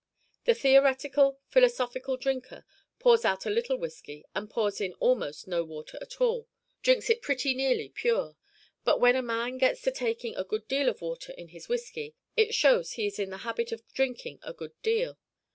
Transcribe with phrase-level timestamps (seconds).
[0.45, 2.65] The theoretical, philosophical drinker
[2.97, 6.47] pours out a little whisky and puts in almost no water at all
[6.81, 8.35] drinks it pretty nearly pure
[8.83, 12.15] but when a man gets to taking a good deal of water in his whisky,
[12.35, 15.19] it shows he is in the habit of drinking a good deal.